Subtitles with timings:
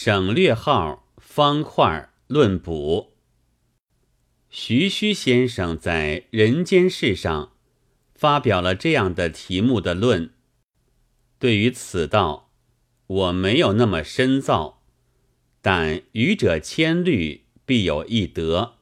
[0.00, 3.14] 省略号方块论补。
[4.48, 7.50] 徐虚先生在《人间世》上
[8.14, 10.30] 发表了这样的题目的论。
[11.40, 12.52] 对于此道，
[13.08, 14.84] 我没有那么深造，
[15.60, 18.74] 但愚者千虑，必有一得，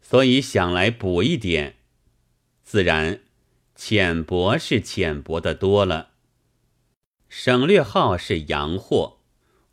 [0.00, 1.76] 所以想来补一点，
[2.62, 3.20] 自然
[3.74, 6.12] 浅薄是浅薄的多了。
[7.28, 9.17] 省略号是洋货。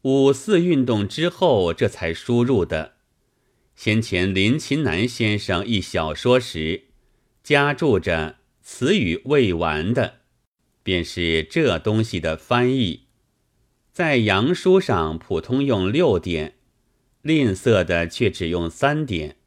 [0.06, 2.94] 五四运动之后，这才输入的。
[3.76, 6.84] 先前林琴南先生译小说时，
[7.42, 10.18] 加注着词语未完的，
[10.84, 13.08] 便是这东西的翻译。
[13.92, 16.54] 在洋书上普通用六点，
[17.24, 19.38] 吝啬的却只用三点。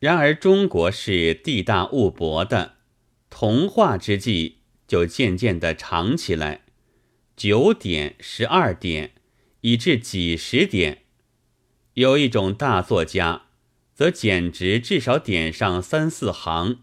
[0.00, 2.74] 然而中国是地大物博的，
[3.30, 6.66] 同化之际就渐渐的长起来，
[7.34, 9.12] 九点、十二点。
[9.64, 11.04] 以至几十点，
[11.94, 13.44] 有一种大作家，
[13.94, 16.80] 则简直至少点上三四行，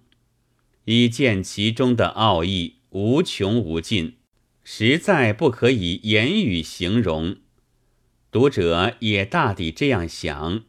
[0.85, 4.15] 以见其中的奥义无穷无尽，
[4.63, 7.35] 实在不可以言语形容。
[8.31, 10.63] 读者也大抵这样想，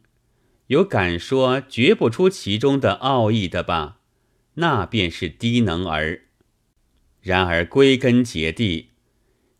[0.66, 4.00] 有敢说觉不出其中的奥义的吧？
[4.56, 6.24] 那便是低能儿。
[7.22, 8.90] 然而归根结底。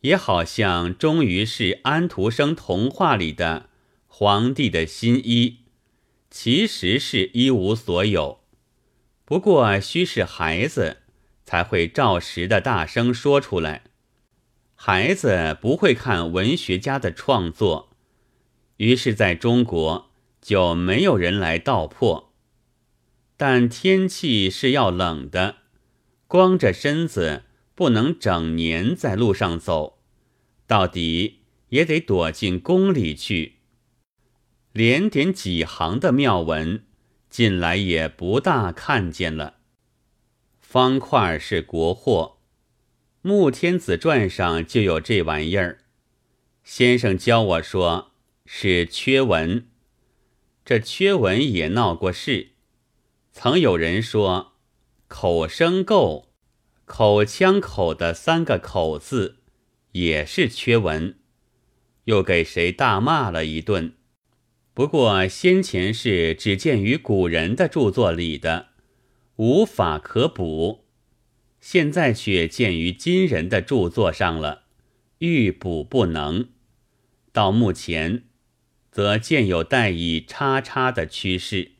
[0.02, 3.68] 也好像终于是安徒生童话里的
[4.06, 5.60] 皇帝的新衣，
[6.30, 8.40] 其实是一无所有。
[9.24, 10.98] 不过须是孩子
[11.44, 13.84] 才会照实的大声说出来。
[14.74, 17.90] 孩子不会看文学家的创作，
[18.78, 22.32] 于是在中国就没有人来道破。
[23.36, 25.56] 但天气是要冷的，
[26.26, 27.44] 光着身子。
[27.82, 29.98] 不能整年在路上走，
[30.68, 33.54] 到底也得躲进宫里去。
[34.72, 36.84] 连点几行的妙文，
[37.28, 39.56] 近来也不大看见了。
[40.60, 42.36] 方块是国货，
[43.28, 45.80] 《穆天子传》上就有这玩意儿。
[46.62, 48.12] 先生教我说
[48.46, 49.66] 是缺文，
[50.64, 52.52] 这缺文也闹过事。
[53.32, 54.52] 曾有人说
[55.08, 56.26] 口生垢。
[56.84, 59.36] 口腔口的三个口字
[59.92, 61.16] 也是缺文，
[62.04, 63.94] 又给谁大骂了一顿。
[64.74, 68.68] 不过先前是只见于古人的著作里的，
[69.36, 70.84] 无法可补；
[71.60, 74.64] 现在却见于今人的著作上了，
[75.18, 76.48] 欲补不能。
[77.32, 78.24] 到目前，
[78.90, 81.72] 则见有带以叉叉的趋势。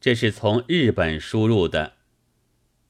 [0.00, 1.97] 这是从日本输入的。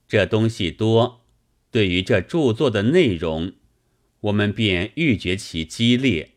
[0.09, 1.27] 这东西多，
[1.71, 3.53] 对于这著作的内容，
[4.21, 6.31] 我们便欲觉其激烈。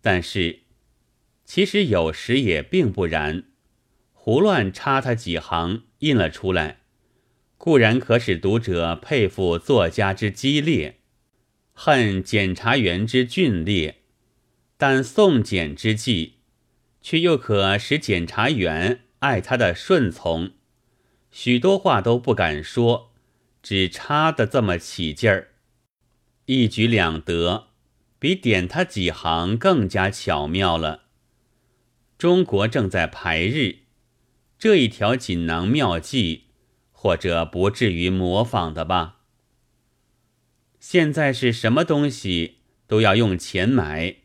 [0.00, 0.62] 但是，
[1.44, 3.44] 其实有时也并不然，
[4.12, 6.80] 胡乱插他几行印了出来，
[7.56, 10.98] 固然可使读者佩服作家之激烈，
[11.72, 14.02] 恨检察员之峻烈，
[14.76, 16.38] 但送检之际，
[17.00, 20.50] 却又可使检察员爱他的顺从。
[21.32, 23.10] 许多话都不敢说，
[23.62, 25.48] 只插的这么起劲儿，
[26.44, 27.68] 一举两得，
[28.18, 31.04] 比点他几行更加巧妙了。
[32.18, 33.78] 中国正在排日，
[34.58, 36.48] 这一条锦囊妙计，
[36.90, 39.20] 或者不至于模仿的吧？
[40.78, 44.16] 现在是什么东西都要用钱买，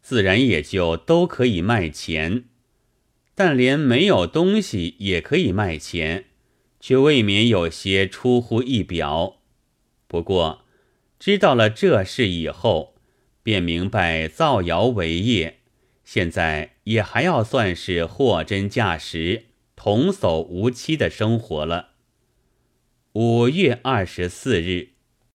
[0.00, 2.46] 自然也就都可以卖钱。
[3.34, 6.26] 但连没有东西也可以卖钱，
[6.78, 9.38] 却未免有些出乎意表。
[10.06, 10.64] 不过
[11.18, 12.94] 知道了这事以后，
[13.42, 15.60] 便明白造谣为业，
[16.04, 21.90] 现在也还要算是货真价实、童叟无欺的生活了。
[23.14, 24.91] 五月二十四日。